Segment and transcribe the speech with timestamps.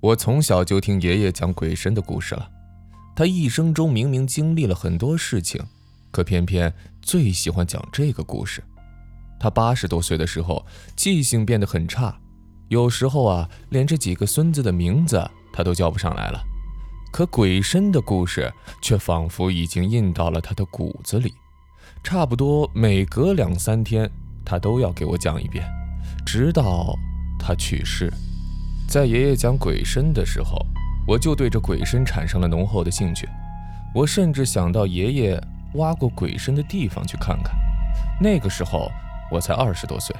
[0.00, 2.48] 我从小就听爷爷讲鬼神的故事了。
[3.14, 5.62] 他一生中明明经历了很多事情，
[6.10, 8.62] 可偏偏最喜欢讲这个故事。
[9.38, 10.64] 他八十多岁的时候，
[10.96, 12.18] 记性变得很差，
[12.68, 15.22] 有时候啊，连这几个孙子的名字
[15.52, 16.42] 他都叫不上来了。
[17.12, 21.34] 可鬼神的故事却仿佛已经印到了他的骨子里，
[22.02, 24.10] 差不多每隔两三天，
[24.46, 25.62] 他都要给我讲一遍，
[26.24, 26.94] 直到
[27.38, 28.10] 他去世。
[28.90, 30.66] 在爷爷讲鬼身的时候，
[31.06, 33.28] 我就对这鬼身产生了浓厚的兴趣。
[33.94, 35.40] 我甚至想到爷爷
[35.74, 37.54] 挖过鬼身的地方去看看。
[38.20, 38.90] 那个时候
[39.30, 40.12] 我才二十多岁，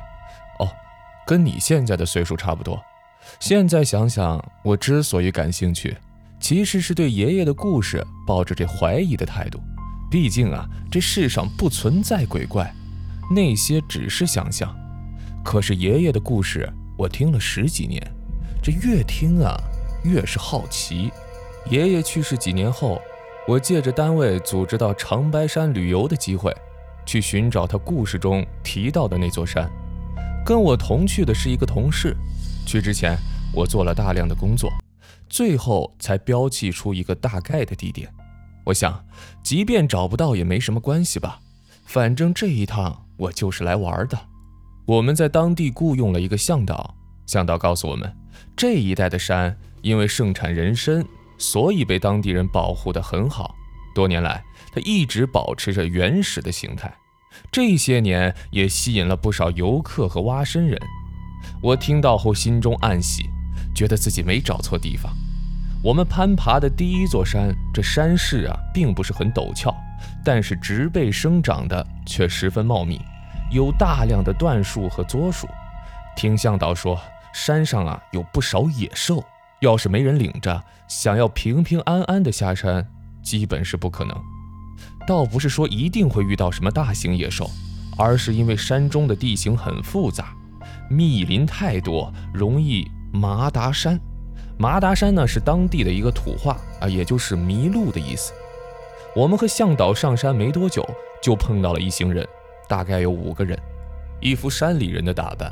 [0.60, 0.68] 哦，
[1.26, 2.80] 跟你现在的岁数差不多。
[3.40, 5.96] 现在想想，我之所以感兴趣。
[6.38, 9.60] 其实是对爷爷的故事抱着这怀疑的态度，
[10.08, 12.72] 毕竟啊，这世上不存在鬼怪，
[13.34, 14.72] 那些只是想象。
[15.44, 18.00] 可是爷爷的故事我听了十几年，
[18.62, 19.56] 这越听啊
[20.04, 21.10] 越是好奇。
[21.68, 23.00] 爷爷去世几年后，
[23.46, 26.54] 我借着单位组织到长白山旅游的机会，
[27.06, 29.70] 去寻找他故事中提到的那座山。
[30.44, 32.16] 跟我同去的是一个同事，
[32.66, 33.16] 去之前
[33.54, 34.70] 我做了大量的工作。
[35.28, 38.12] 最后才标记出一个大概的地点。
[38.64, 39.04] 我想，
[39.42, 41.40] 即便找不到也没什么关系吧，
[41.84, 44.18] 反正这一趟我就是来玩的。
[44.86, 48.12] 我们在当地雇佣了一个向导，向导告诉我们，
[48.56, 51.04] 这一带的山因为盛产人参，
[51.38, 53.54] 所以被当地人保护得很好。
[53.94, 56.92] 多年来，它一直保持着原始的形态。
[57.50, 60.80] 这些年也吸引了不少游客和挖参人。
[61.62, 63.28] 我听到后心中暗喜。
[63.74, 65.12] 觉得自己没找错地方。
[65.82, 69.74] 我们攀爬的第一座山，这山势啊，并不是很陡峭，
[70.24, 73.00] 但是植被生长的却十分茂密，
[73.50, 75.48] 有大量的椴树和柞树。
[76.16, 77.00] 听向导说，
[77.32, 79.24] 山上啊有不少野兽，
[79.60, 82.86] 要是没人领着，想要平平安安的下山，
[83.22, 84.16] 基本是不可能。
[85.06, 87.50] 倒不是说一定会遇到什么大型野兽，
[87.96, 90.34] 而是因为山中的地形很复杂，
[90.88, 92.86] 密林太多，容易。
[93.12, 93.98] 麻达山，
[94.56, 98.32] 麻达山呢是当地的一个土话啊，也就是迷路的意思。
[99.16, 100.88] 我们和向导上山没多久，
[101.20, 102.24] 就碰到了一行人，
[102.68, 103.58] 大概有五个人，
[104.20, 105.50] 一副山里人的打扮。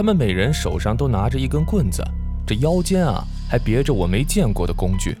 [0.00, 2.02] 他们每人手上都拿着一根棍子，
[2.46, 5.14] 这腰间啊还别着我没见过的工具。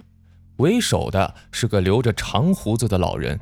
[0.56, 3.38] 为首的是个留着长胡子的老人，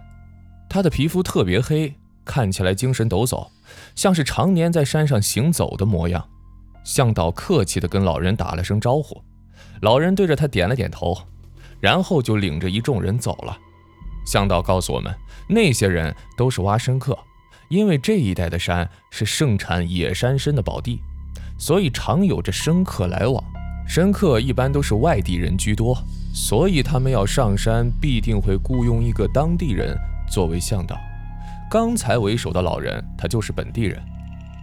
[0.69, 1.95] 他的皮肤特别黑，
[2.25, 3.47] 看起来精神抖擞，
[3.95, 6.29] 像是常年在山上行走的模样。
[6.83, 9.23] 向导客气地跟老人打了声招呼，
[9.83, 11.17] 老人对着他点了点头，
[11.79, 13.57] 然后就领着一众人走了。
[14.27, 15.15] 向导告诉我们，
[15.49, 17.17] 那些人都是挖参客，
[17.69, 21.01] 因为这一带的山是盛产野山参的宝地，
[21.59, 23.43] 所以常有着生客来往。
[23.87, 25.97] 生客一般都是外地人居多，
[26.33, 29.97] 所以他们要上山必定会雇佣一个当地人
[30.31, 30.97] 作为向导。
[31.71, 34.01] 刚才为首的老人，他就是本地人。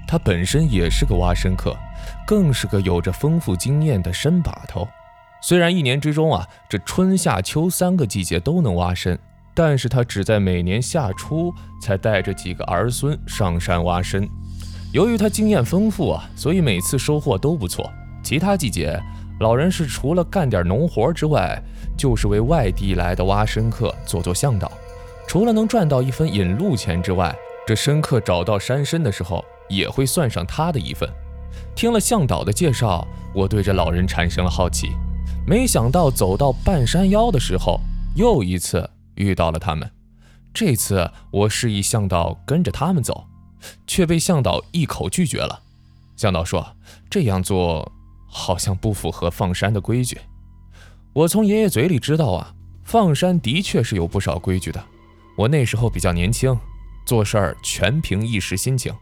[0.07, 1.75] 他本身也是个挖深客，
[2.27, 4.87] 更是个有着丰富经验的深把头。
[5.41, 9.17] 虽然一年之中啊，这春夏秋三个季节都能挖深，
[9.55, 11.51] 但是他只在每年夏初
[11.81, 14.29] 才带着几个儿孙上山挖深。
[14.95, 17.91] 由于他经验丰富啊，所以每次收获都不错。
[18.23, 18.97] 其他季节，
[19.41, 21.61] 老人是除了干点农活之外，
[21.97, 24.71] 就是为外地来的挖参客做做向导。
[25.27, 27.35] 除了能赚到一分引路钱之外，
[27.67, 29.43] 这参客找到山参的时候。
[29.67, 31.09] 也会算上他的一份。
[31.75, 33.03] 听了向导的介绍，
[33.33, 34.91] 我对这老人产生了好奇。
[35.47, 37.79] 没想到走到半山腰的时候，
[38.15, 39.89] 又一次遇到了他们。
[40.53, 43.25] 这次我示意向导跟着他们走，
[43.87, 45.61] 却被向导一口拒绝了。
[46.15, 46.75] 向导说
[47.09, 47.91] 这样做
[48.27, 50.17] 好像不符合放山的规矩。
[51.13, 54.83] 我从爷爷嘴里知道啊，放山的确是有不少规矩的。
[55.37, 56.57] 我那时候比较年轻，
[57.05, 58.93] 做事儿全凭一时心情。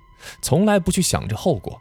[0.41, 1.79] 从来不去想着后果。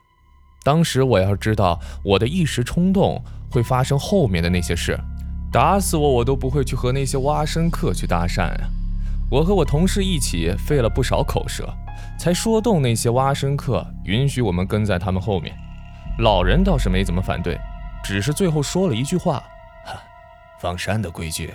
[0.65, 4.98] 当时我要知道我的一时冲动会发生后面的那些事，
[5.53, 8.68] 打死我我都不会去和那些挖参客去搭讪啊！
[9.33, 11.67] 我和我同事一起费了不少口舌，
[12.19, 15.57] 才说动那些挖参客允许我们跟在他们后面。
[16.19, 17.59] 老人倒是没怎么反对，
[18.05, 19.43] 只是最后说了一句话
[20.61, 21.51] ：“放山的规矩，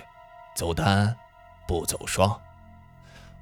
[0.56, 1.14] 走单
[1.68, 2.28] 不走双。”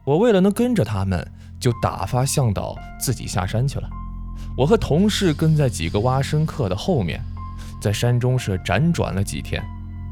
[0.05, 1.27] 我为了能跟着他们。
[1.59, 3.88] 就打发向导自己下山去了。
[4.59, 7.19] 我和同事跟在几个挖参客的后面，
[7.81, 9.65] 在山中是辗转了几天。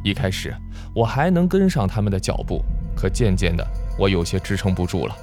[0.02, 0.56] 一开始
[0.94, 2.64] 我还能跟上他们的脚步，
[2.96, 3.64] 可渐渐的
[3.98, 5.16] 我有些支撑不住了。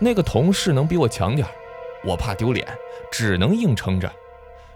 [0.00, 1.46] 那个同事能比我强点
[2.04, 2.66] 我怕丢脸，
[3.10, 4.10] 只能硬撑着。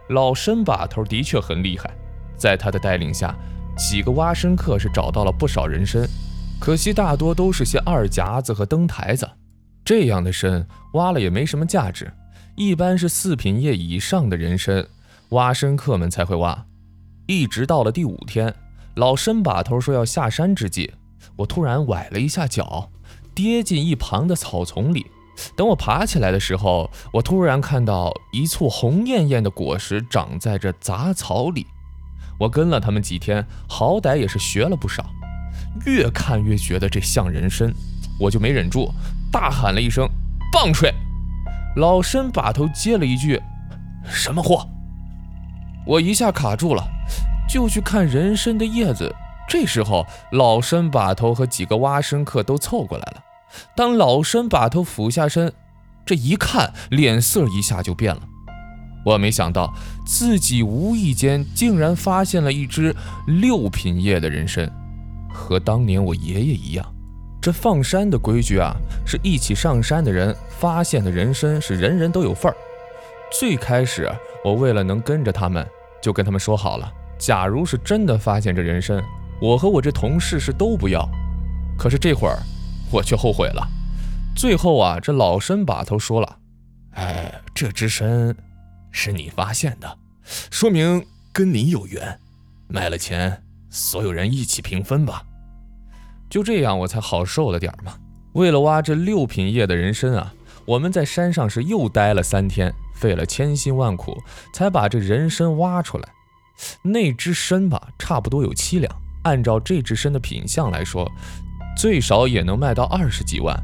[0.08, 1.90] 老申把头的确很厉害，
[2.36, 3.34] 在他的带领下，
[3.76, 6.04] 几个挖参客是找到了不少人参，
[6.60, 9.28] 可惜大多都是些二夹子和灯台子，
[9.84, 12.12] 这样的参挖了也没什么价值。
[12.56, 14.84] 一般是四品叶以上的人参，
[15.30, 16.66] 挖参客们才会挖。
[17.26, 18.52] 一直到了第五天，
[18.96, 20.92] 老申把头说要下山之际，
[21.36, 22.90] 我突然崴了一下脚，
[23.34, 25.06] 跌进一旁的草丛里。
[25.56, 31.66] 等我爬起来的时候，我突然看到一簇红艳艳的果实长在这杂草里。
[32.38, 35.04] 我跟了他们几天，好歹也是学了不少。
[35.86, 37.72] 越看越觉得这像人参，
[38.20, 38.92] 我就没忍住，
[39.30, 40.08] 大喊了一声
[40.52, 40.92] ：“棒槌！”
[41.76, 43.40] 老参把头接了一句
[44.04, 44.68] ：“什么货？”
[45.86, 46.86] 我一下卡住了，
[47.48, 49.14] 就去看人参的叶子。
[49.52, 53.22] 这时候，老参把头和几个挖参客都凑过来了。
[53.76, 55.52] 当老参把头俯下身，
[56.06, 58.22] 这一看，脸色一下就变了。
[59.04, 59.70] 我没想到
[60.06, 62.96] 自己无意间竟然发现了一只
[63.26, 64.66] 六品叶的人参，
[65.30, 66.94] 和当年我爷爷一样。
[67.38, 68.74] 这放山的规矩啊，
[69.04, 72.56] 是一起上山的人发现的人参是人人都有份儿。
[73.30, 74.10] 最开始
[74.42, 75.68] 我为了能跟着他们，
[76.00, 79.04] 就跟他们说好了，假如是真的发现这人参，
[79.42, 81.06] 我和我这同事是都不要。
[81.76, 82.38] 可是这会儿。
[82.92, 83.66] 我却后悔了。
[84.36, 86.36] 最后啊，这老参把头说了
[86.92, 88.36] ：“哎，这只参
[88.90, 89.96] 是你发现的，
[90.50, 91.02] 说明
[91.32, 92.20] 跟你有缘。
[92.68, 95.24] 卖了钱，所有人一起平分吧。”
[96.28, 97.94] 就这样，我才好受了点嘛。
[98.34, 100.34] 为了挖这六品叶的人参啊，
[100.66, 104.22] 我们在山上是又待了三天，费了千辛万苦，
[104.52, 106.06] 才把这人参挖出来。
[106.82, 109.01] 那只参吧，差不多有七两。
[109.22, 111.10] 按照这只参的品相来说。
[111.74, 113.58] 最少也能卖到二十几万，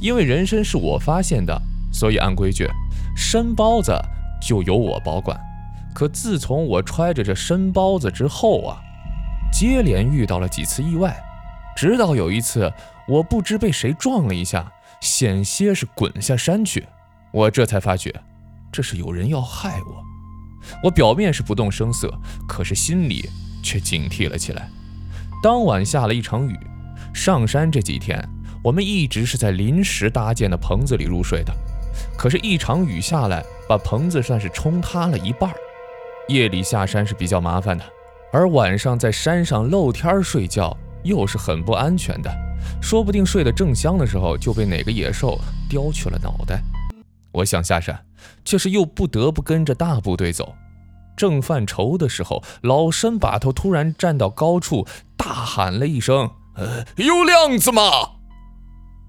[0.00, 1.60] 因为人参是我发现的，
[1.92, 2.68] 所以按规矩，
[3.16, 3.92] 参包子
[4.40, 5.38] 就由我保管。
[5.92, 8.78] 可自从我揣着这参包子之后啊，
[9.52, 11.20] 接连遇到了几次意外，
[11.76, 12.72] 直到有一次，
[13.08, 16.86] 我不知被谁撞了一下，险些是滚下山去。
[17.32, 18.14] 我这才发觉，
[18.70, 20.04] 这是有人要害我。
[20.84, 22.08] 我表面是不动声色，
[22.46, 23.28] 可是心里
[23.64, 24.70] 却警惕了起来。
[25.42, 26.58] 当晚下了一场雨。
[27.14, 28.22] 上山这几天，
[28.62, 31.52] 我们一直是在临时搭建的棚子里入睡的。
[32.16, 35.50] 可是，一场雨下来，把棚子算是冲塌了一半。
[36.28, 37.84] 夜里下山是比较麻烦的，
[38.32, 42.30] 而晚上在山上露天睡觉又是很不安全的，
[42.82, 45.38] 说不定睡得正香的时候就被哪个野兽
[45.68, 46.62] 叼去了脑袋。
[47.32, 47.98] 我想下山，
[48.44, 50.54] 却是又不得不跟着大部队走。
[51.18, 54.86] 正犯愁的时候，老参把头突然站到高处，
[55.16, 56.30] 大喊了一声。
[56.54, 57.82] 呃有亮子吗？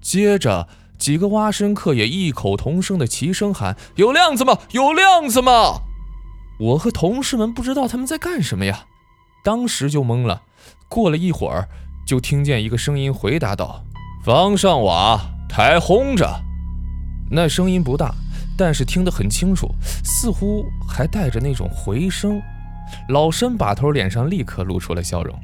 [0.02, 0.68] 接着，
[0.98, 4.58] 几个挖深客也异口同声的齐声喊：“有亮子吗？
[4.72, 5.82] 有亮子吗？”
[6.60, 8.84] 我和同事们不知道他们在干什么呀，
[9.42, 10.42] 当时就懵了。
[10.88, 11.68] 过了一会儿，
[12.06, 13.82] 就听见一个声音回答道
[14.24, 16.28] ：“房上瓦，台轰着。”
[17.32, 18.14] 那声音不大，
[18.60, 19.74] 但是听得很清楚，
[20.04, 22.38] 似乎还带着那种回声。
[23.08, 25.34] 老参把头脸上立刻露出了笑容。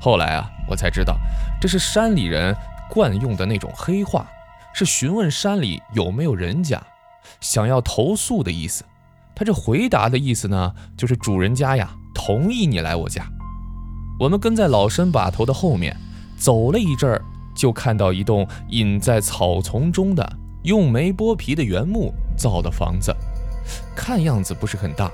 [0.00, 1.18] 后来啊，我才知道，
[1.60, 2.54] 这是山里人
[2.88, 4.24] 惯用的那种黑话，
[4.72, 6.80] 是询问山里有没有人家，
[7.40, 8.84] 想要投诉的意思。
[9.34, 13.26] 他这回答的意思呢，就是主人家呀同意你来我家。
[14.20, 15.96] 我们跟在老参把头的后面
[16.36, 17.20] 走了一阵儿，
[17.52, 23.14] 就看到一栋隐在草丛中的用煤剥皮的原木造的房子，
[23.94, 25.12] 看样子不是很大。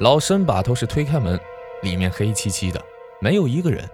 [0.00, 1.38] 老申把头是推开门，
[1.82, 2.82] 里面黑漆漆的，
[3.20, 3.86] 没有一个人。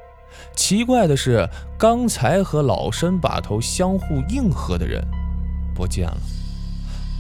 [0.55, 5.05] 奇怪的是，刚才和老申把头相互应和的人
[5.75, 6.17] 不见了。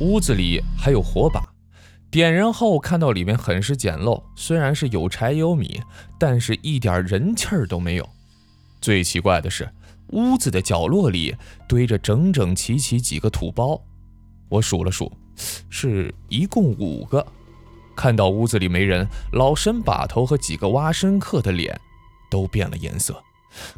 [0.00, 1.42] 屋子里还有火把，
[2.10, 5.80] 点燃后看到里面很是简陋，虽然是有柴有米，
[6.18, 8.08] 但是一点人气儿都没有。
[8.80, 9.68] 最奇怪的是，
[10.08, 11.36] 屋子的角落里
[11.68, 13.80] 堆着整整齐齐几个土包，
[14.48, 15.12] 我数了数，
[15.72, 17.26] 是一共五个。
[17.96, 21.80] 看到屋子里没人，老申把头和几个挖参客的脸。
[22.32, 23.22] 都变了颜色。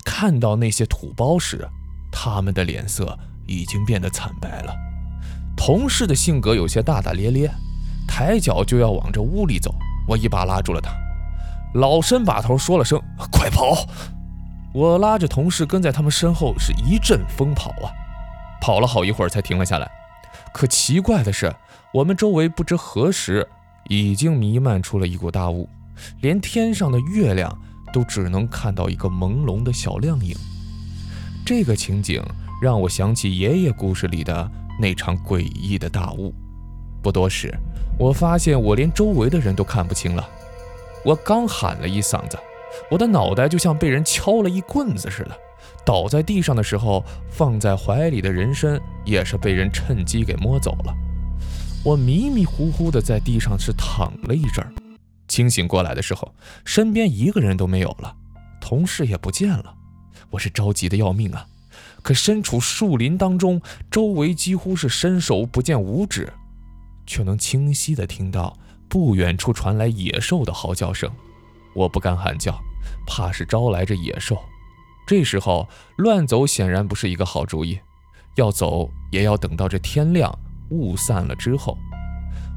[0.05, 1.69] 看到那些土包时，
[2.13, 4.73] 他们的脸色已经变得惨白了。
[5.57, 7.51] 同事的性格有些大大咧咧，
[8.07, 9.75] 抬脚就要往这屋里走，
[10.07, 10.93] 我一把拉住了他。
[11.75, 13.75] 老申把头说了声“快跑”，
[14.73, 17.91] 我拉着同事跟在他们身后是一阵疯跑啊，
[18.61, 19.91] 跑了好一会儿才停了下来。
[20.53, 21.55] 可奇怪的是，
[21.93, 23.47] 我们周围不知何时
[23.89, 25.69] 已经弥漫出了一股大雾，
[26.21, 27.57] 连天上的月亮。
[27.93, 30.37] 都只能看到一个朦胧的小亮影，
[31.47, 32.21] 这个情景
[32.61, 34.51] 让我想起爷爷故事里的
[34.81, 36.35] 那场诡异的大雾。
[37.01, 37.57] 不多时，
[37.97, 40.29] 我发现我连周围的人都看不清了。
[41.05, 42.37] 我刚喊了一嗓子，
[42.91, 45.39] 我的脑袋就像被人敲了一棍子似的，
[45.85, 50.95] 倒在地上的时候，放在怀里的人参也是被人趁机给摸走了。
[51.85, 54.73] 我迷迷糊糊的在地上是躺了一阵儿，
[55.29, 58.15] 清醒过来的时候，身边一个人都没有了，
[58.61, 59.75] 同事也不见了，
[60.31, 61.47] 我是着急的要命啊！
[62.03, 66.33] 可身处树林当中，周围几乎是伸手不见五指，
[67.07, 68.57] 却能清晰的听到
[68.89, 71.11] 不远处传来野兽的嚎叫声。
[71.75, 72.59] 我不敢喊叫，
[73.07, 74.39] 怕是招来这野兽。
[75.07, 77.79] 这时候乱走显然不是一个好主意，
[78.37, 80.37] 要走也要等到这天亮
[80.71, 81.77] 雾散了之后。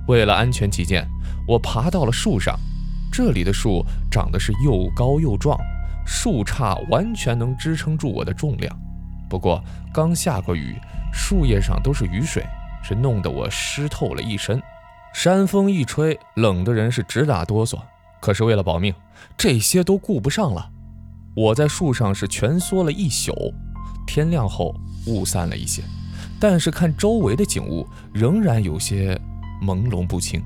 [0.07, 1.05] 为了安全起见，
[1.47, 2.57] 我爬到了树上。
[3.11, 5.57] 这里的树长得是又高又壮，
[6.05, 8.73] 树杈完全能支撑住我的重量。
[9.29, 9.61] 不过
[9.93, 10.75] 刚下过雨，
[11.11, 12.45] 树叶上都是雨水，
[12.83, 14.61] 是弄得我湿透了一身。
[15.13, 17.77] 山风一吹，冷的人是直打哆嗦。
[18.21, 18.93] 可是为了保命，
[19.37, 20.69] 这些都顾不上了。
[21.37, 23.31] 我在树上是蜷缩了一宿。
[24.07, 24.73] 天亮后，
[25.05, 25.83] 雾散了一些，
[26.39, 29.15] 但是看周围的景物仍然有些
[29.61, 30.41] 朦胧不清。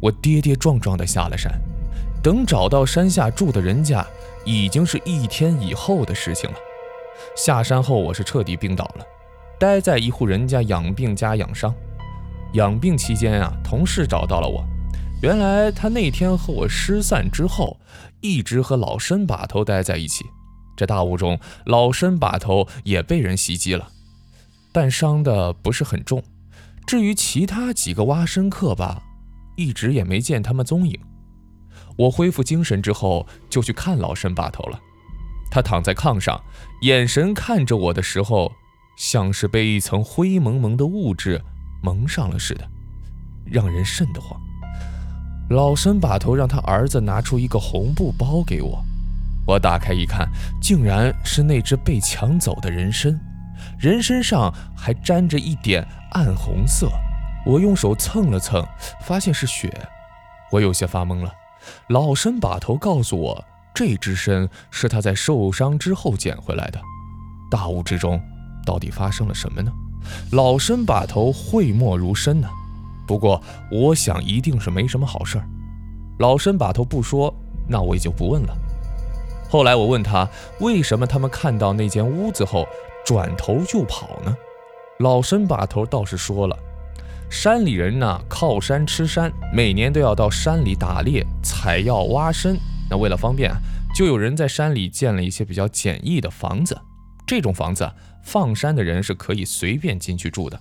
[0.00, 1.52] 我跌跌撞撞地下了山，
[2.24, 4.04] 等找到山下住的人家，
[4.44, 6.56] 已经是一天以后的事情了。
[7.36, 9.06] 下山后，我是彻底病倒了，
[9.60, 11.72] 待在一户人家养病加养伤。
[12.54, 14.66] 养病期间啊，同事找到了我，
[15.22, 17.80] 原来他那天和我失散之后，
[18.20, 20.24] 一直和老申把头待在一起。
[20.76, 23.88] 这大雾中，老申把头也被人袭击了，
[24.72, 26.22] 但伤的不是很重。
[26.86, 29.02] 至于其他几个挖参客吧，
[29.56, 31.00] 一直也没见他们踪影。
[31.96, 34.78] 我恢复精神之后，就去看老申把头了。
[35.50, 36.38] 他躺在炕上，
[36.82, 38.52] 眼神看着我的时候，
[38.98, 41.42] 像是被一层灰蒙蒙的物质
[41.82, 42.68] 蒙上了似的，
[43.46, 44.38] 让人瘆得慌。
[45.50, 48.84] 老身把头让他儿子拿出一个红布包给我，
[49.46, 50.28] 我打开一看，
[50.60, 53.18] 竟然是那只被抢走的人参，
[53.78, 56.90] 人参上还沾着一点暗红色。
[57.46, 58.66] 我用手蹭了蹭，
[59.02, 59.72] 发现是血，
[60.50, 61.32] 我有些发懵了。
[61.88, 63.44] 老身把头告诉我。
[63.76, 66.80] 这只参是他在受伤之后捡回来的。
[67.50, 68.18] 大雾之中，
[68.64, 69.70] 到底发生了什么呢？
[70.32, 72.48] 老身把头讳莫如深呢。
[73.06, 75.48] 不过，我想一定是没什么好事儿。
[76.18, 77.32] 老申把头不说，
[77.68, 78.56] 那我也就不问了。
[79.48, 80.28] 后来我问他，
[80.60, 82.66] 为什么他们看到那间屋子后
[83.04, 84.36] 转头就跑呢？
[84.98, 86.58] 老申把头倒是说了，
[87.30, 92.56] 山里人呢靠山吃山，每年都要到山里打猎、采药、挖参。
[92.90, 93.52] 那为了方便，
[93.94, 96.76] 就有人在山里建了一些比较简易的房子。
[97.26, 97.90] 这种房子，
[98.24, 100.58] 放山的人是可以随便进去住的。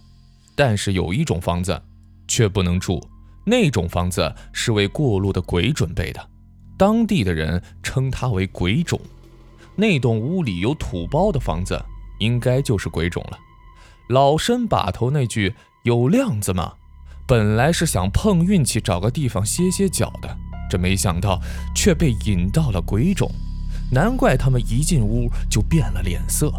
[0.56, 1.82] 但是有一种房子
[2.28, 3.02] 却不能住，
[3.46, 6.30] 那种房子是为过路的鬼准备的。
[6.78, 9.00] 当地的人称它为鬼冢。
[9.76, 11.82] 那栋屋里有土包的房子，
[12.20, 13.38] 应该就是鬼冢了。
[14.10, 15.54] 老身把头那句
[15.84, 16.74] “有亮子吗”，
[17.28, 20.38] 本来是想碰运气找个地方歇歇脚的。
[20.70, 21.40] 这没想到
[21.76, 23.30] 却被引到了鬼冢，
[23.92, 26.52] 难怪他们一进屋就变了脸色。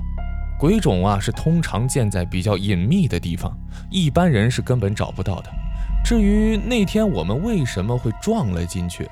[0.59, 3.57] 鬼冢啊，是通常建在比较隐秘的地方，
[3.91, 5.51] 一般人是根本找不到的。
[6.05, 9.09] 至于那天我们为什么会撞了进去，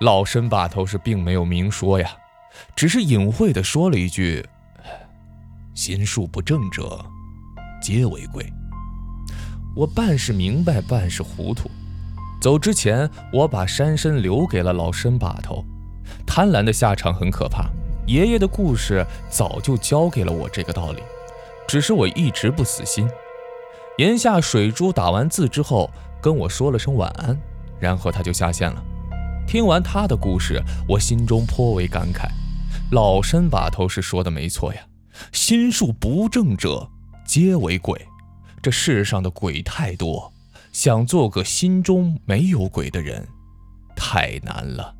[0.00, 2.08] 老参把头是并没有明说呀，
[2.76, 4.46] 只是隐晦的说了一句
[5.74, 7.04] ：“心术不正者，
[7.82, 8.46] 皆为鬼。”
[9.74, 11.68] 我半是明白，半是糊涂。
[12.40, 15.64] 走之前，我把山参留给了老参把头。
[16.24, 17.68] 贪婪的下场很可怕。
[18.06, 21.02] 爷爷的故事早就教给了我这个道理，
[21.66, 23.08] 只是我一直不死心。
[23.98, 27.38] 檐下水珠打完字之后，跟我说了声晚安，
[27.78, 28.82] 然后他就下线了。
[29.46, 32.28] 听完他的故事，我心中颇为感慨。
[32.90, 34.80] 老身把头是说的没错呀，
[35.32, 36.88] 心术不正者
[37.26, 38.00] 皆为鬼。
[38.62, 40.32] 这世上的鬼太多。
[40.72, 43.28] 想做个心中没有鬼的人，
[43.94, 44.92] 太难了。